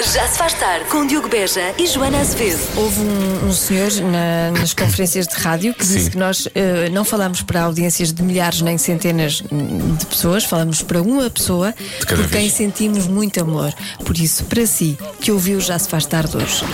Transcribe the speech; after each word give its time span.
Já 0.00 0.26
se 0.26 0.38
faz 0.38 0.54
tarde 0.54 0.86
com 0.86 1.06
Diogo 1.06 1.28
Beja 1.28 1.74
e 1.78 1.86
Joana 1.86 2.20
Azevedo. 2.20 2.58
Houve 2.76 3.00
um, 3.00 3.48
um 3.48 3.52
senhor 3.52 3.90
na- 4.10 4.50
nas 4.58 4.72
conferências 4.72 5.26
de 5.28 5.34
rádio 5.34 5.74
que 5.74 5.80
disse 5.84 6.04
Sim. 6.04 6.10
que 6.10 6.16
nós 6.18 6.48
eh, 6.54 6.88
não 6.90 7.04
falamos 7.04 7.42
para 7.42 7.62
audiências 7.62 8.10
de 8.12 8.22
milhares 8.22 8.62
nem 8.62 8.78
centenas 8.78 9.42
hum, 9.52 9.94
de 9.96 10.06
pessoas, 10.06 10.44
falamos 10.44 10.80
para 10.82 11.02
uma 11.02 11.28
pessoa 11.28 11.74
cada 12.06 12.22
por 12.22 12.30
quem 12.30 12.40
vez. 12.42 12.54
sentimos 12.54 13.06
muito 13.06 13.40
amor. 13.42 13.72
Por 14.04 14.16
isso, 14.16 14.44
para 14.44 14.66
si, 14.66 14.98
que 15.20 15.30
ouviu 15.30 15.60
Já 15.60 15.78
se 15.78 15.88
faz 15.88 16.06
tarde 16.06 16.34
hoje, 16.36 16.64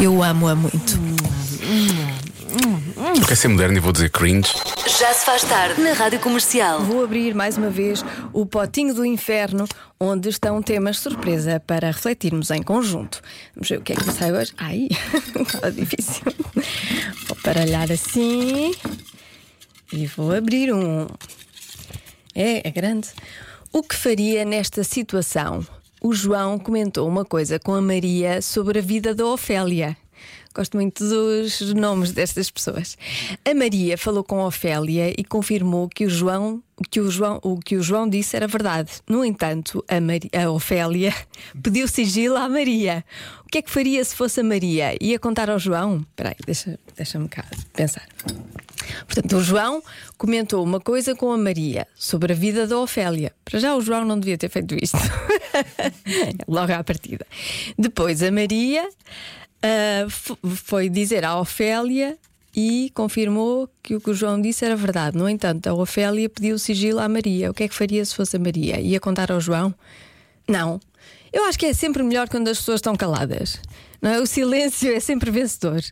eu 0.00 0.22
amo-a 0.22 0.54
muito. 0.54 1.00
Porque 3.26 3.32
é 3.32 3.36
ser 3.36 3.48
moderno 3.48 3.76
e 3.76 3.80
vou 3.80 3.90
dizer 3.90 4.08
cringe. 4.08 4.52
Já 4.86 5.12
se 5.12 5.26
faz 5.26 5.42
tarde 5.42 5.80
na 5.80 5.94
Rádio 5.94 6.20
Comercial. 6.20 6.80
Vou 6.82 7.02
abrir 7.02 7.34
mais 7.34 7.58
uma 7.58 7.68
vez 7.68 8.04
o 8.32 8.46
potinho 8.46 8.94
do 8.94 9.04
inferno, 9.04 9.66
onde 9.98 10.28
estão 10.28 10.62
temas 10.62 11.00
surpresa 11.00 11.58
para 11.58 11.88
refletirmos 11.88 12.52
em 12.52 12.62
conjunto. 12.62 13.20
Vamos 13.52 13.68
ver 13.68 13.80
o 13.80 13.82
que 13.82 13.94
é 13.94 13.96
que 13.96 14.12
sai 14.12 14.32
hoje. 14.32 14.52
Ai, 14.56 14.86
estava 15.42 15.72
difícil. 15.72 16.22
Vou 17.26 17.36
baralhar 17.42 17.90
assim 17.90 18.72
e 19.92 20.06
vou 20.06 20.32
abrir 20.32 20.72
um. 20.72 21.08
É, 22.32 22.68
é 22.68 22.70
grande. 22.70 23.08
O 23.72 23.82
que 23.82 23.96
faria 23.96 24.44
nesta 24.44 24.84
situação? 24.84 25.66
O 26.00 26.14
João 26.14 26.60
comentou 26.60 27.08
uma 27.08 27.24
coisa 27.24 27.58
com 27.58 27.74
a 27.74 27.82
Maria 27.82 28.40
sobre 28.40 28.78
a 28.78 28.82
vida 28.82 29.16
da 29.16 29.26
Ofélia. 29.26 29.96
Gosto 30.54 30.76
muito 30.76 31.04
dos 31.06 31.60
nomes 31.74 32.12
destas 32.12 32.50
pessoas. 32.50 32.96
A 33.44 33.54
Maria 33.54 33.98
falou 33.98 34.24
com 34.24 34.40
a 34.40 34.46
Ofélia 34.46 35.12
e 35.18 35.22
confirmou 35.22 35.86
que 35.88 36.06
o 36.06 36.10
João, 36.10 36.62
que 36.90 36.98
o 36.98 37.10
João, 37.10 37.38
o 37.42 37.58
que 37.58 37.76
o 37.76 37.82
João 37.82 38.08
disse 38.08 38.34
era 38.36 38.46
verdade. 38.48 38.90
No 39.06 39.22
entanto, 39.22 39.84
a, 39.86 40.00
Mari- 40.00 40.30
a 40.34 40.50
Ofélia 40.50 41.14
pediu 41.62 41.86
sigilo 41.86 42.36
à 42.36 42.48
Maria. 42.48 43.04
O 43.44 43.48
que 43.48 43.58
é 43.58 43.62
que 43.62 43.70
faria 43.70 44.02
se 44.02 44.14
fosse 44.16 44.40
a 44.40 44.44
Maria? 44.44 44.96
Ia 45.00 45.18
contar 45.18 45.50
ao 45.50 45.58
João? 45.58 45.98
Espera 46.10 46.30
aí, 46.30 46.36
deixa- 46.46 46.78
deixa-me 46.96 47.28
cá 47.28 47.44
pensar. 47.74 48.06
Portanto, 49.06 49.36
o 49.36 49.42
João 49.42 49.82
comentou 50.16 50.64
uma 50.64 50.80
coisa 50.80 51.14
com 51.14 51.30
a 51.32 51.36
Maria 51.38 51.86
sobre 51.94 52.32
a 52.32 52.36
vida 52.36 52.66
da 52.66 52.78
Ofélia. 52.78 53.32
Para 53.44 53.58
já, 53.60 53.74
o 53.76 53.80
João 53.82 54.04
não 54.06 54.18
devia 54.18 54.38
ter 54.38 54.48
feito 54.48 54.74
isto. 54.82 54.96
Logo 56.48 56.72
à 56.72 56.82
partida. 56.82 57.26
Depois, 57.78 58.22
a 58.22 58.30
Maria 58.30 58.88
ah, 59.62 60.06
f- 60.08 60.36
foi 60.42 60.88
dizer 60.88 61.24
à 61.24 61.38
Ofélia 61.38 62.16
e 62.54 62.90
confirmou 62.94 63.68
que 63.82 63.94
o 63.96 64.00
que 64.00 64.10
o 64.10 64.14
João 64.14 64.40
disse 64.40 64.64
era 64.64 64.74
verdade. 64.76 65.16
No 65.16 65.28
entanto, 65.28 65.66
a 65.66 65.74
Ofélia 65.74 66.28
pediu 66.28 66.58
sigilo 66.58 66.98
à 67.00 67.08
Maria. 67.08 67.50
O 67.50 67.54
que 67.54 67.64
é 67.64 67.68
que 67.68 67.74
faria 67.74 68.04
se 68.04 68.14
fosse 68.14 68.36
a 68.36 68.38
Maria? 68.38 68.80
Ia 68.80 68.98
contar 69.00 69.30
ao 69.30 69.40
João? 69.40 69.74
Não. 70.48 70.80
Eu 71.32 71.44
acho 71.44 71.58
que 71.58 71.66
é 71.66 71.74
sempre 71.74 72.02
melhor 72.02 72.28
quando 72.28 72.48
as 72.48 72.58
pessoas 72.58 72.78
estão 72.78 72.96
caladas. 72.96 73.60
Não 74.00 74.10
é? 74.10 74.20
O 74.20 74.26
silêncio 74.26 74.90
é 74.94 75.00
sempre 75.00 75.30
vencedor. 75.30 75.82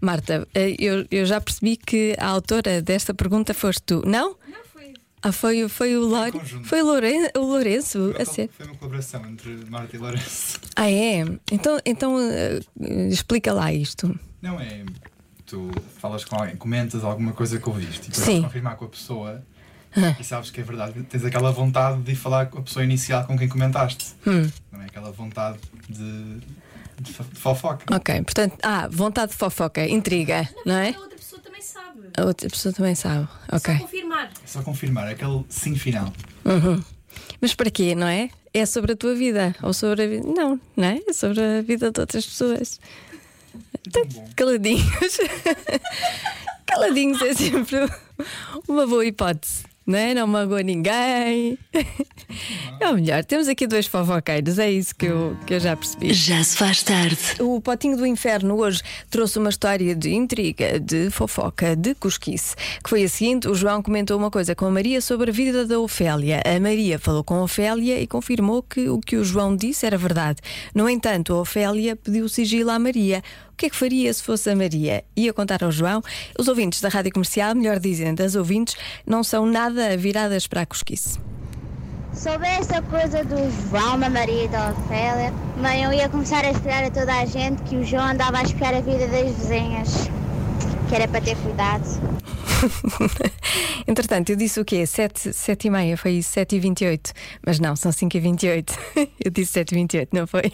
Marta, 0.00 0.46
eh, 0.54 0.74
eu, 0.78 1.04
eu 1.10 1.26
já 1.26 1.40
percebi 1.40 1.76
que 1.76 2.14
a 2.18 2.28
autora 2.28 2.80
desta 2.80 3.12
pergunta 3.12 3.52
foste 3.52 3.82
tu. 3.84 4.02
Não? 4.06 4.30
Não. 4.48 4.63
Ah, 5.24 5.32
foi, 5.32 5.66
foi 5.70 5.96
o 5.96 6.04
Lore? 6.06 6.38
Foi 6.64 6.82
o, 6.82 6.86
Loren, 6.86 7.30
o 7.34 7.40
Lourenço? 7.40 8.14
A 8.20 8.26
ser. 8.26 8.50
Foi 8.52 8.66
uma 8.66 8.74
colaboração 8.76 9.24
entre 9.26 9.58
Marta 9.70 9.96
e 9.96 9.98
Lourenço. 9.98 10.60
Ah, 10.76 10.90
é? 10.90 11.24
Então, 11.50 11.80
então 11.86 12.18
eh, 12.20 12.60
explica 13.08 13.50
lá 13.52 13.72
isto. 13.72 14.14
Não 14.42 14.60
é. 14.60 14.84
Tu 15.46 15.70
falas 15.98 16.26
com 16.26 16.36
alguém, 16.36 16.56
comentas 16.56 17.02
alguma 17.02 17.32
coisa 17.32 17.58
que 17.58 17.66
ouviste 17.66 18.08
e 18.08 18.12
depois 18.12 18.40
confirmar 18.40 18.76
com 18.76 18.84
a 18.84 18.88
pessoa 18.88 19.42
e 20.18 20.24
sabes 20.24 20.50
que 20.50 20.60
é 20.60 20.64
verdade. 20.64 21.02
Tens 21.04 21.24
aquela 21.24 21.52
vontade 21.52 22.02
de 22.02 22.12
ir 22.12 22.16
falar 22.16 22.46
com 22.46 22.58
a 22.58 22.62
pessoa 22.62 22.84
inicial 22.84 23.24
com 23.24 23.38
quem 23.38 23.48
comentaste. 23.48 24.14
Hum. 24.26 24.50
Não 24.72 24.82
é 24.82 24.86
aquela 24.86 25.12
vontade 25.12 25.58
de, 25.88 26.40
de, 27.00 27.12
de 27.12 27.12
fofoca. 27.12 27.84
Ok, 27.94 28.22
portanto, 28.22 28.58
ah, 28.62 28.88
vontade 28.90 29.32
de 29.32 29.38
fofoca, 29.38 29.86
intriga, 29.86 30.48
não 30.66 30.74
é? 30.74 30.94
A 32.16 32.24
outra 32.24 32.48
pessoa 32.48 32.72
também 32.72 32.94
sabe. 32.94 33.28
Ok. 33.50 33.74
Só 33.74 33.80
confirmar. 33.80 34.30
Só 34.46 34.62
confirmar, 34.62 35.08
é 35.08 35.12
aquele 35.12 35.44
sim 35.48 35.74
final. 35.74 36.12
Mas 37.40 37.54
para 37.54 37.70
quê, 37.70 37.94
não 37.94 38.06
é? 38.06 38.30
É 38.52 38.64
sobre 38.66 38.92
a 38.92 38.96
tua 38.96 39.14
vida 39.14 39.54
ou 39.62 39.72
sobre 39.72 40.04
a 40.04 40.06
vida. 40.06 40.26
Não, 40.26 40.60
não 40.76 40.84
é? 40.84 41.00
É 41.08 41.12
sobre 41.12 41.40
a 41.40 41.62
vida 41.62 41.90
de 41.90 42.00
outras 42.00 42.24
pessoas. 42.24 42.80
Tão 43.90 44.06
bom. 44.06 44.30
Caladinhos. 44.36 45.18
Caladinhos 46.66 47.20
é 47.22 47.34
sempre 47.34 47.76
uma 48.68 48.86
boa 48.86 49.04
hipótese. 49.04 49.64
Não, 49.86 49.98
é? 49.98 50.14
não 50.14 50.26
magoa 50.26 50.62
ninguém. 50.62 51.58
É 52.84 52.90
o 52.90 52.96
melhor. 52.96 53.24
Temos 53.24 53.48
aqui 53.48 53.66
dois 53.66 53.86
fofoqueiros, 53.86 54.58
é 54.58 54.70
isso 54.70 54.94
que 54.94 55.06
eu, 55.06 55.34
que 55.46 55.54
eu 55.54 55.60
já 55.60 55.74
percebi. 55.74 56.12
Já 56.12 56.44
se 56.44 56.54
faz 56.54 56.82
tarde. 56.82 57.16
O 57.40 57.58
Potinho 57.58 57.96
do 57.96 58.04
Inferno 58.04 58.58
hoje 58.58 58.82
trouxe 59.08 59.38
uma 59.38 59.48
história 59.48 59.94
de 59.94 60.12
intriga, 60.12 60.78
de 60.78 61.08
fofoca, 61.08 61.74
de 61.74 61.94
cosquice, 61.94 62.54
que 62.54 62.90
foi 62.90 63.04
a 63.04 63.08
seguinte: 63.08 63.48
o 63.48 63.54
João 63.54 63.82
comentou 63.82 64.18
uma 64.18 64.30
coisa 64.30 64.54
com 64.54 64.66
a 64.66 64.70
Maria 64.70 65.00
sobre 65.00 65.30
a 65.30 65.32
vida 65.32 65.66
da 65.66 65.80
Ofélia. 65.80 66.42
A 66.44 66.60
Maria 66.60 66.98
falou 66.98 67.24
com 67.24 67.36
a 67.36 67.44
Ofélia 67.44 67.98
e 67.98 68.06
confirmou 68.06 68.62
que 68.62 68.86
o 68.86 69.00
que 69.00 69.16
o 69.16 69.24
João 69.24 69.56
disse 69.56 69.86
era 69.86 69.96
verdade. 69.96 70.42
No 70.74 70.86
entanto, 70.86 71.32
a 71.32 71.40
Ofélia 71.40 71.96
pediu 71.96 72.28
sigilo 72.28 72.68
à 72.68 72.78
Maria. 72.78 73.22
O 73.50 73.56
que 73.56 73.64
é 73.64 73.70
que 73.70 73.76
faria 73.76 74.12
se 74.12 74.22
fosse 74.22 74.50
a 74.50 74.54
Maria? 74.54 75.02
Ia 75.16 75.32
contar 75.32 75.64
ao 75.64 75.72
João? 75.72 76.02
Os 76.38 76.48
ouvintes 76.48 76.82
da 76.82 76.90
rádio 76.90 77.12
comercial, 77.12 77.54
melhor 77.54 77.78
dizendo, 77.78 78.20
as 78.20 78.34
ouvintes, 78.34 78.76
não 79.06 79.24
são 79.24 79.46
nada 79.46 79.96
viradas 79.96 80.46
para 80.46 80.60
a 80.60 80.66
cosquice. 80.66 81.18
Sobre 82.14 82.46
essa 82.46 82.80
coisa 82.80 83.24
do 83.24 83.36
João, 83.68 83.98
da 83.98 84.08
Maria 84.08 84.44
e 84.44 84.48
da 84.48 84.70
Ofélia, 84.70 85.32
mãe, 85.56 85.82
eu 85.82 85.92
ia 85.92 86.08
começar 86.08 86.44
a 86.44 86.50
explicar 86.52 86.84
a 86.84 86.90
toda 86.90 87.12
a 87.12 87.26
gente 87.26 87.60
que 87.64 87.76
o 87.76 87.84
João 87.84 88.06
andava 88.06 88.38
a 88.38 88.42
espiar 88.42 88.72
a 88.72 88.80
vida 88.80 89.08
das 89.08 89.34
vizinhas, 89.36 90.08
que 90.88 90.94
era 90.94 91.08
para 91.08 91.20
ter 91.20 91.36
cuidado. 91.38 91.84
Entretanto, 93.86 94.30
eu 94.30 94.36
disse 94.36 94.60
o 94.60 94.64
quê? 94.64 94.86
7, 94.86 95.32
sete 95.32 95.66
e 95.66 95.70
meia, 95.70 95.96
foi 95.96 96.12
isso, 96.12 96.30
7 96.32 96.54
e 96.56 96.60
28. 96.60 97.12
Mas 97.44 97.58
não, 97.58 97.74
são 97.74 97.90
5 97.90 98.16
e 98.16 98.20
28. 98.20 98.78
Eu 99.22 99.30
disse 99.30 99.52
7 99.52 99.72
e 99.72 99.74
28, 99.74 100.16
não 100.16 100.26
foi? 100.26 100.52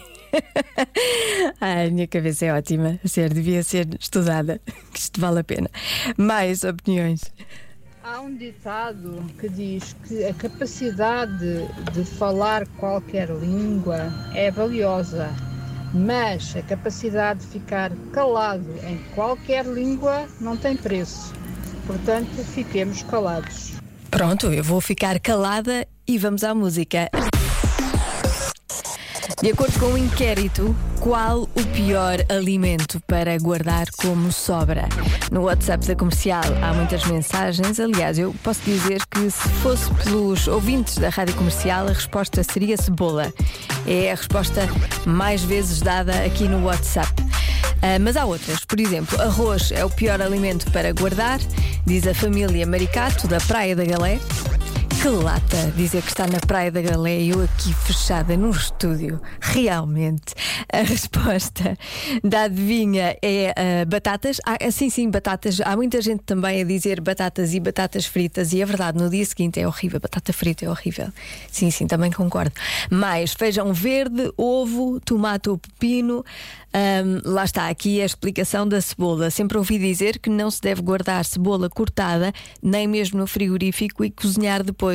Ai, 1.61 1.87
a 1.87 1.91
minha 1.91 2.07
cabeça 2.07 2.45
é 2.45 2.53
ótima. 2.53 2.99
Sério, 3.05 3.33
devia 3.35 3.63
ser 3.63 3.87
estudada. 3.99 4.59
Que 4.91 4.99
isto 4.99 5.21
vale 5.21 5.39
a 5.39 5.43
pena. 5.43 5.69
Mais 6.17 6.63
opiniões. 6.63 7.21
Há 8.03 8.19
um 8.19 8.35
ditado 8.35 9.23
que 9.39 9.47
diz 9.47 9.95
que 10.07 10.25
a 10.25 10.33
capacidade 10.33 11.67
de 11.93 12.03
falar 12.03 12.65
qualquer 12.79 13.29
língua 13.29 14.11
é 14.33 14.49
valiosa, 14.49 15.29
mas 15.93 16.55
a 16.55 16.63
capacidade 16.63 17.41
de 17.41 17.47
ficar 17.47 17.91
calado 18.11 18.73
em 18.87 18.97
qualquer 19.13 19.67
língua 19.67 20.27
não 20.39 20.57
tem 20.57 20.75
preço. 20.75 21.31
Portanto, 21.85 22.43
fiquemos 22.43 23.03
calados. 23.03 23.73
Pronto, 24.09 24.47
eu 24.47 24.63
vou 24.63 24.81
ficar 24.81 25.19
calada 25.19 25.87
e 26.07 26.17
vamos 26.17 26.43
à 26.43 26.55
música. 26.55 27.07
De 29.41 29.49
acordo 29.49 29.79
com 29.79 29.93
o 29.93 29.97
inquérito, 29.97 30.75
qual 30.99 31.41
o 31.41 31.65
pior 31.73 32.17
alimento 32.29 33.01
para 33.07 33.35
guardar 33.39 33.87
como 33.97 34.31
sobra? 34.31 34.87
No 35.31 35.41
WhatsApp 35.41 35.83
da 35.87 35.95
comercial 35.95 36.43
há 36.61 36.71
muitas 36.73 37.03
mensagens. 37.05 37.79
Aliás, 37.79 38.19
eu 38.19 38.35
posso 38.43 38.61
dizer 38.61 39.01
que 39.09 39.31
se 39.31 39.49
fosse 39.63 39.91
pelos 40.03 40.47
ouvintes 40.47 40.99
da 40.99 41.09
rádio 41.09 41.33
comercial, 41.33 41.87
a 41.87 41.91
resposta 41.91 42.43
seria 42.43 42.77
cebola. 42.77 43.33
É 43.87 44.11
a 44.11 44.15
resposta 44.15 44.61
mais 45.07 45.41
vezes 45.43 45.81
dada 45.81 46.23
aqui 46.23 46.47
no 46.47 46.63
WhatsApp. 46.65 47.11
Ah, 47.81 47.97
mas 47.99 48.15
há 48.15 48.25
outras, 48.25 48.63
por 48.63 48.79
exemplo, 48.79 49.19
arroz 49.19 49.71
é 49.71 49.83
o 49.83 49.89
pior 49.89 50.21
alimento 50.21 50.71
para 50.71 50.93
guardar, 50.93 51.39
diz 51.83 52.05
a 52.05 52.13
família 52.13 52.67
Maricato, 52.67 53.27
da 53.27 53.39
Praia 53.39 53.75
da 53.75 53.83
Galé. 53.85 54.19
Que 55.01 55.07
lata 55.07 55.71
dizer 55.75 56.03
que 56.03 56.09
está 56.09 56.27
na 56.27 56.39
Praia 56.39 56.71
da 56.71 56.79
Galé 56.79 57.21
e 57.21 57.29
eu 57.29 57.41
aqui 57.41 57.73
fechada 57.73 58.37
num 58.37 58.51
estúdio. 58.51 59.19
Realmente, 59.39 60.35
a 60.71 60.77
resposta 60.85 61.75
da 62.23 62.43
adivinha 62.43 63.17
é 63.19 63.49
ah, 63.49 63.83
batatas. 63.85 64.37
Ah, 64.45 64.59
sim, 64.69 64.91
sim, 64.91 65.09
batatas. 65.09 65.59
Há 65.59 65.75
muita 65.75 65.99
gente 66.03 66.21
também 66.21 66.61
a 66.61 66.63
dizer 66.63 67.01
batatas 67.01 67.55
e 67.55 67.59
batatas 67.59 68.05
fritas, 68.05 68.53
e 68.53 68.61
é 68.61 68.65
verdade, 68.65 68.99
no 68.99 69.09
dia 69.09 69.25
seguinte 69.25 69.59
é 69.59 69.67
horrível. 69.67 69.99
Batata 69.99 70.31
frita 70.31 70.65
é 70.65 70.69
horrível. 70.69 71.07
Sim, 71.51 71.71
sim, 71.71 71.87
também 71.87 72.11
concordo. 72.11 72.53
Mais 72.91 73.33
feijão 73.33 73.73
verde, 73.73 74.31
ovo, 74.37 74.99
tomate 74.99 75.49
ou 75.49 75.57
pepino. 75.57 76.23
Ahm, 76.73 77.19
lá 77.25 77.43
está, 77.43 77.67
aqui 77.67 78.01
a 78.01 78.05
explicação 78.05 78.67
da 78.67 78.79
cebola. 78.79 79.29
Sempre 79.29 79.57
ouvi 79.57 79.77
dizer 79.77 80.19
que 80.19 80.29
não 80.29 80.49
se 80.49 80.61
deve 80.61 80.81
guardar 80.81 81.25
cebola 81.25 81.69
cortada, 81.69 82.31
nem 82.61 82.87
mesmo 82.87 83.19
no 83.19 83.27
frigorífico, 83.27 84.05
e 84.05 84.11
cozinhar 84.11 84.63
depois, 84.63 84.90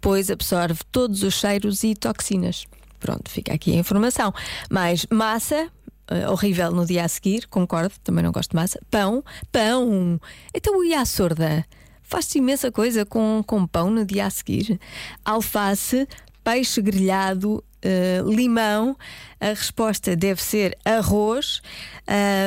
pois 0.00 0.30
absorve 0.30 0.80
todos 0.90 1.22
os 1.22 1.34
cheiros 1.34 1.82
e 1.84 1.94
toxinas. 1.94 2.66
Pronto, 2.98 3.30
fica 3.30 3.54
aqui 3.54 3.72
a 3.72 3.76
informação. 3.76 4.32
Mais 4.70 5.06
massa. 5.10 5.70
eh, 6.10 6.28
horrível 6.28 6.70
no 6.72 6.84
dia 6.84 7.04
a 7.04 7.08
seguir, 7.08 7.46
concordo, 7.48 7.94
também 8.02 8.22
não 8.24 8.32
gosto 8.32 8.50
de 8.50 8.56
massa. 8.56 8.80
Pão, 8.90 9.24
pão. 9.52 10.20
Então 10.54 10.84
e 10.84 10.92
a 10.94 11.04
sorda? 11.04 11.64
Faz-se 12.02 12.38
imensa 12.38 12.72
coisa 12.72 13.06
com, 13.06 13.42
com 13.46 13.66
pão 13.66 13.88
no 13.90 14.04
dia 14.04 14.26
a 14.26 14.30
seguir. 14.30 14.78
Alface, 15.24 16.08
peixe 16.42 16.82
grelhado 16.82 17.62
eh, 17.82 18.22
limão, 18.24 18.96
a 19.40 19.48
resposta 19.48 20.14
deve 20.14 20.42
ser 20.42 20.76
arroz. 20.84 21.62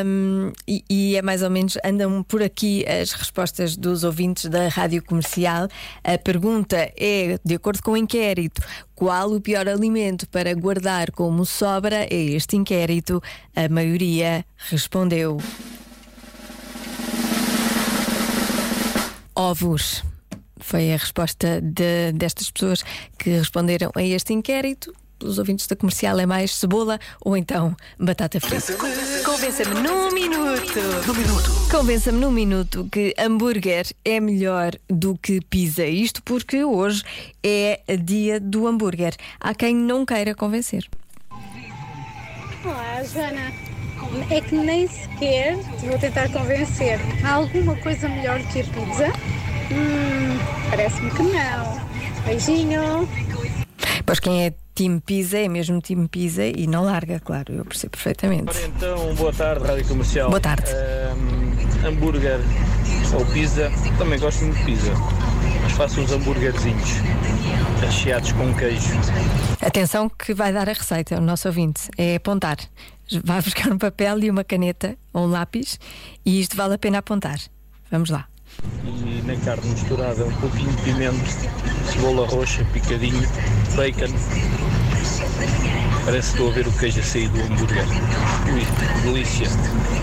Um, 0.06 0.51
e, 0.68 0.83
e, 0.89 1.15
é 1.15 1.21
mais 1.21 1.41
ou 1.41 1.50
menos, 1.50 1.77
andam 1.83 2.21
por 2.24 2.44
aqui 2.44 2.85
as 2.88 3.13
respostas 3.13 3.75
dos 3.75 4.03
ouvintes 4.03 4.45
da 4.45 4.68
rádio 4.68 5.03
comercial. 5.03 5.68
A 6.03 6.18
pergunta 6.18 6.77
é: 6.95 7.39
de 7.44 7.56
acordo 7.56 7.81
com 7.81 7.91
o 7.91 7.97
inquérito, 7.97 8.62
qual 8.94 9.31
o 9.31 9.41
pior 9.41 9.68
alimento 9.68 10.27
para 10.30 10.53
guardar 10.53 11.12
como 11.12 11.45
sobra? 11.45 12.06
É 12.12 12.15
este 12.15 12.56
inquérito. 12.56 13.21
A 13.56 13.68
maioria 13.68 14.45
respondeu. 14.57 15.38
Ovos. 19.35 20.03
Foi 20.59 20.94
a 20.94 20.97
resposta 20.97 21.59
de, 21.59 22.13
destas 22.13 22.50
pessoas 22.50 22.83
que 23.18 23.31
responderam 23.31 23.91
a 23.95 24.03
este 24.03 24.31
inquérito. 24.31 24.94
Os 25.21 25.38
ouvintes 25.38 25.68
da 25.68 25.75
comercial 25.75 26.19
é 26.19 26.25
mais 26.25 26.56
cebola 26.56 27.00
ou 27.21 27.38
então 27.38 27.75
batata 28.00 28.39
frita. 28.39 28.74
Convença-me 29.24 29.81
num 29.81 30.12
minuto. 30.12 30.80
Num 31.07 31.13
minuto. 31.13 31.51
Convença-me 31.71 32.19
num 32.19 32.31
minuto 32.31 32.88
que 32.92 33.13
hambúrguer 33.18 33.86
é 34.04 34.19
melhor 34.19 34.71
do 34.89 35.18
que 35.18 35.39
pizza. 35.42 35.86
Isto 35.86 36.21
porque 36.24 36.63
hoje 36.63 37.04
é 37.44 37.81
dia 37.98 38.39
do 38.39 38.68
hambúrguer. 38.68 39.15
Há 39.39 39.54
quem 39.54 39.75
não 39.75 40.06
queira 40.06 40.36
convencer. 40.36 40.88
Olá, 42.66 43.04
Joana. 43.04 43.51
É 44.30 44.42
que 44.42 44.56
nem 44.56 44.88
sequer 44.88 45.57
te 45.80 45.88
vou 45.88 45.98
tentar 45.98 46.30
convencer. 46.31 47.00
Há 47.24 47.33
alguma 47.33 47.75
coisa 47.77 48.07
melhor 48.07 48.39
que 48.51 48.62
a 48.62 48.63
pizza? 48.63 49.07
Hum, 49.71 50.38
parece-me 50.69 51.09
que 51.12 51.24
não. 51.24 51.81
Beijinho. 52.25 53.09
Pois 54.06 54.19
quem 54.19 54.45
é 54.45 54.54
time 54.74 55.00
pizza 55.00 55.38
é 55.38 55.48
mesmo 55.48 55.80
time 55.81 56.08
pizza 56.08 56.46
e 56.46 56.68
não 56.68 56.84
larga, 56.84 57.20
claro, 57.20 57.54
eu 57.54 57.66
percebo 57.66 57.92
perfeitamente. 57.92 58.50
Ora, 58.50 58.66
então, 58.68 59.16
boa 59.16 59.34
tarde, 59.34 59.66
Rádio 59.66 59.88
Comercial. 59.88 60.30
Boa 60.30 60.40
tarde. 60.40 60.70
Ahm, 60.72 61.88
hambúrguer 61.88 62.40
ou 63.14 63.25
pizza, 63.28 63.72
também 63.98 64.20
gosto 64.20 64.44
muito 64.44 64.58
de 64.58 64.66
pizza, 64.66 64.92
mas 65.62 65.72
faço 65.74 66.02
uns 66.02 66.12
hambúrguerzinhos 66.12 66.90
recheados 67.81 68.31
com 68.31 68.54
queijo. 68.56 68.90
Atenção 69.62 70.10
que 70.10 70.34
vai 70.34 70.52
dar 70.52 70.68
a 70.68 70.74
receita, 70.74 71.18
o 71.18 71.22
nosso 71.22 71.48
ouvinte, 71.48 71.90
é 71.98 72.16
apontar. 72.16 72.58
Vai 73.24 73.42
buscar 73.42 73.72
um 73.72 73.78
papel 73.78 74.19
e 74.19 74.30
uma 74.30 74.44
caneta 74.44 74.98
ou 75.12 75.26
um 75.26 75.28
lápis 75.28 75.80
e 76.26 76.40
isto 76.40 76.56
vale 76.56 76.74
a 76.76 76.78
pena 76.78 77.00
apontar. 77.00 77.38
Vamos 77.92 78.10
lá. 78.10 78.28
Na 79.25 79.38
carne 79.38 79.70
misturada 79.70 80.25
um 80.25 80.34
pouquinho 80.42 80.72
de 80.72 80.81
pimento, 80.81 81.24
cebola 81.92 82.28
roxa, 82.28 82.66
picadinho, 82.74 83.22
bacon. 83.75 84.14
Parece 86.04 86.28
que 86.28 86.34
estou 86.34 86.50
a 86.50 86.54
ver 86.54 86.68
o 86.68 86.72
queijo 86.74 87.00
a 87.00 87.04
sair 87.04 87.30
do 87.30 87.42
hambúrguer. 87.42 87.86
Ui, 88.54 89.04
delícia. 89.04 89.48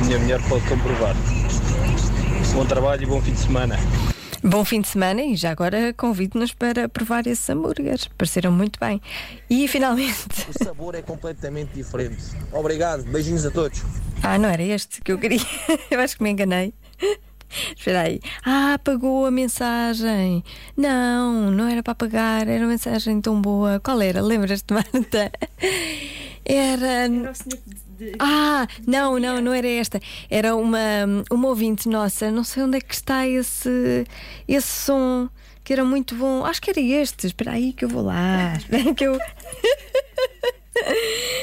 Minha 0.06 0.18
mulher 0.18 0.40
pode 0.48 0.66
comprovar. 0.66 1.14
Bom 2.54 2.64
trabalho 2.64 3.02
e 3.02 3.06
bom 3.06 3.20
fim 3.20 3.32
de 3.32 3.40
semana. 3.40 3.76
Bom 4.42 4.64
fim 4.64 4.80
de 4.80 4.88
semana 4.88 5.22
e 5.22 5.36
já 5.36 5.50
agora 5.50 5.92
convido-nos 5.92 6.54
para 6.54 6.88
provar 6.88 7.26
esses 7.26 7.48
hambúrgueres. 7.50 8.08
Pareceram 8.16 8.50
muito 8.50 8.80
bem. 8.80 9.02
E 9.50 9.68
finalmente. 9.68 10.24
O 10.48 10.64
sabor 10.64 10.94
é 10.94 11.02
completamente 11.02 11.74
diferente. 11.74 12.22
Obrigado, 12.50 13.02
beijinhos 13.04 13.44
a 13.44 13.50
todos. 13.50 13.82
Ah, 14.22 14.38
não 14.38 14.48
era 14.48 14.62
este 14.62 15.02
que 15.02 15.12
eu 15.12 15.18
queria. 15.18 15.40
Eu 15.90 16.00
acho 16.00 16.16
que 16.16 16.22
me 16.22 16.30
enganei. 16.30 16.72
Espera 17.76 18.02
aí. 18.02 18.20
Ah, 18.44 18.74
apagou 18.74 19.26
a 19.26 19.30
mensagem. 19.30 20.44
Não, 20.76 21.50
não 21.50 21.68
era 21.68 21.82
para 21.82 21.92
apagar, 21.92 22.48
era 22.48 22.64
uma 22.64 22.70
mensagem 22.70 23.20
tão 23.20 23.40
boa. 23.40 23.80
Qual 23.80 24.00
era? 24.00 24.22
Lembras-te, 24.22 24.72
Marta? 24.72 25.32
Era. 26.42 27.06
Ah, 28.18 28.66
não, 28.86 29.18
não, 29.18 29.40
não 29.40 29.52
era 29.52 29.68
esta. 29.68 30.00
Era 30.30 30.56
uma, 30.56 30.78
uma 31.30 31.48
ouvinte 31.48 31.88
nossa. 31.88 32.30
Não 32.30 32.42
sei 32.42 32.62
onde 32.62 32.78
é 32.78 32.80
que 32.80 32.94
está 32.94 33.28
esse, 33.28 34.04
esse 34.48 34.66
som 34.66 35.28
que 35.62 35.72
era 35.72 35.84
muito 35.84 36.16
bom. 36.16 36.44
Acho 36.44 36.60
que 36.62 36.70
era 36.70 36.80
este. 36.80 37.26
Espera 37.26 37.52
aí 37.52 37.72
que 37.72 37.84
eu 37.84 37.88
vou 37.88 38.02
lá. 38.02 38.54
Espera 38.56 38.94
que 38.94 39.04
eu. 39.04 39.18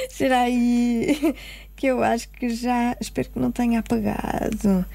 Espera 0.10 0.40
aí. 0.42 1.36
Que 1.76 1.88
eu 1.88 2.04
acho 2.04 2.28
que 2.30 2.50
já. 2.50 2.98
Espero 3.00 3.30
que 3.30 3.40
não 3.40 3.52
tenha 3.52 3.80
apagado. 3.80 4.86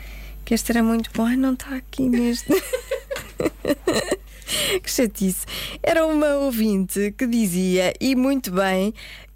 Que 0.44 0.54
este 0.54 0.72
era 0.72 0.82
muito 0.82 1.10
bom. 1.14 1.24
Ai, 1.24 1.36
não 1.36 1.54
está 1.54 1.76
aqui 1.76 2.08
neste. 2.08 2.52
que 4.82 4.90
chatice. 4.90 5.46
Era 5.82 6.06
uma 6.06 6.36
ouvinte 6.36 7.14
que 7.16 7.26
dizia, 7.26 7.92
e 8.00 8.14
muito 8.14 8.50
bem, 8.50 8.92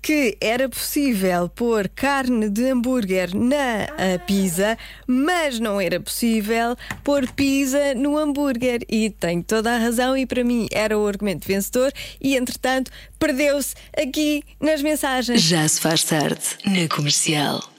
que 0.06 0.38
era 0.40 0.68
possível 0.68 1.48
pôr 1.48 1.88
carne 1.88 2.48
de 2.48 2.70
hambúrguer 2.70 3.34
na 3.34 3.84
ah, 3.84 4.18
pizza, 4.24 4.78
mas 5.04 5.58
não 5.58 5.80
era 5.80 5.98
possível 5.98 6.76
pôr 7.02 7.28
pizza 7.32 7.92
no 7.94 8.16
hambúrguer. 8.16 8.82
E 8.88 9.10
tem 9.10 9.42
toda 9.42 9.74
a 9.74 9.78
razão, 9.78 10.16
e 10.16 10.24
para 10.24 10.44
mim 10.44 10.68
era 10.70 10.96
o 10.96 11.06
argumento 11.06 11.46
vencedor, 11.46 11.92
e 12.20 12.36
entretanto 12.36 12.90
perdeu-se 13.18 13.74
aqui 13.96 14.44
nas 14.60 14.80
mensagens. 14.80 15.42
Já 15.42 15.66
se 15.66 15.80
faz 15.80 16.04
tarde 16.04 16.40
na 16.64 16.86
comercial. 16.88 17.75